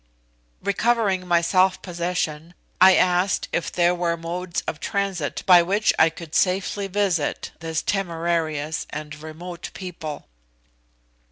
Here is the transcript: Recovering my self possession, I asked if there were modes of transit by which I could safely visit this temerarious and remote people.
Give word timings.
Recovering 0.63 1.27
my 1.27 1.41
self 1.41 1.79
possession, 1.83 2.55
I 2.81 2.95
asked 2.95 3.47
if 3.51 3.71
there 3.71 3.93
were 3.93 4.17
modes 4.17 4.61
of 4.61 4.79
transit 4.79 5.43
by 5.45 5.61
which 5.61 5.93
I 5.99 6.09
could 6.09 6.33
safely 6.33 6.87
visit 6.87 7.51
this 7.59 7.83
temerarious 7.83 8.87
and 8.89 9.13
remote 9.21 9.69
people. 9.75 10.25